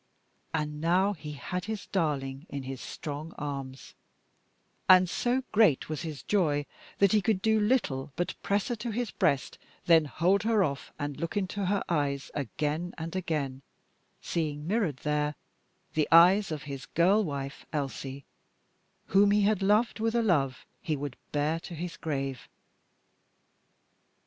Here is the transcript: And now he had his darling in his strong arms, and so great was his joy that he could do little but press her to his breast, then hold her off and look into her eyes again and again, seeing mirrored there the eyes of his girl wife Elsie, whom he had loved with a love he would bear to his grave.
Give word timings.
And 0.51 0.81
now 0.81 1.13
he 1.13 1.33
had 1.33 1.65
his 1.65 1.85
darling 1.85 2.47
in 2.49 2.63
his 2.63 2.81
strong 2.81 3.35
arms, 3.37 3.93
and 4.89 5.07
so 5.07 5.43
great 5.51 5.89
was 5.89 6.01
his 6.01 6.23
joy 6.23 6.65
that 6.97 7.11
he 7.11 7.21
could 7.21 7.39
do 7.39 7.59
little 7.59 8.11
but 8.15 8.33
press 8.41 8.69
her 8.69 8.75
to 8.77 8.89
his 8.89 9.11
breast, 9.11 9.59
then 9.85 10.05
hold 10.05 10.41
her 10.41 10.63
off 10.63 10.91
and 10.97 11.19
look 11.19 11.37
into 11.37 11.67
her 11.67 11.83
eyes 11.87 12.31
again 12.33 12.95
and 12.97 13.15
again, 13.15 13.61
seeing 14.23 14.65
mirrored 14.67 14.97
there 14.97 15.35
the 15.93 16.07
eyes 16.11 16.51
of 16.51 16.63
his 16.63 16.87
girl 16.87 17.23
wife 17.23 17.67
Elsie, 17.71 18.25
whom 19.09 19.29
he 19.29 19.41
had 19.41 19.61
loved 19.61 19.99
with 19.99 20.15
a 20.15 20.23
love 20.23 20.65
he 20.81 20.95
would 20.95 21.15
bear 21.31 21.59
to 21.59 21.75
his 21.75 21.95
grave. 21.95 22.47